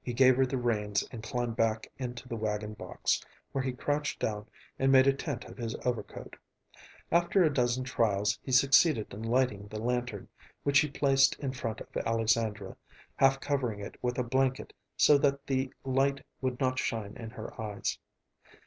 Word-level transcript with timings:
He 0.00 0.14
gave 0.14 0.38
her 0.38 0.46
the 0.46 0.56
reins 0.56 1.06
and 1.12 1.22
climbed 1.22 1.56
back 1.56 1.92
into 1.98 2.26
the 2.26 2.38
wagon 2.38 2.72
box, 2.72 3.22
where 3.52 3.62
he 3.62 3.74
crouched 3.74 4.18
down 4.18 4.46
and 4.78 4.90
made 4.90 5.06
a 5.06 5.12
tent 5.12 5.44
of 5.44 5.58
his 5.58 5.74
overcoat. 5.84 6.36
After 7.12 7.44
a 7.44 7.52
dozen 7.52 7.84
trials 7.84 8.38
he 8.42 8.50
succeeded 8.50 9.12
in 9.12 9.22
lighting 9.22 9.68
the 9.68 9.78
lantern, 9.78 10.28
which 10.62 10.78
he 10.78 10.88
placed 10.88 11.38
in 11.38 11.52
front 11.52 11.82
of 11.82 11.94
Alexandra, 12.06 12.78
half 13.16 13.38
covering 13.38 13.78
it 13.80 13.98
with 14.02 14.16
a 14.16 14.24
blanket 14.24 14.72
so 14.96 15.18
that 15.18 15.46
the 15.48 15.70
light 15.84 16.24
would 16.40 16.58
not 16.58 16.78
shine 16.78 17.14
in 17.14 17.28
her 17.32 17.60
eyes. 17.60 17.98